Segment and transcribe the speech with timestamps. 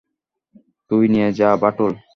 [0.91, 1.93] তুই নিয়ে যা বাটুল।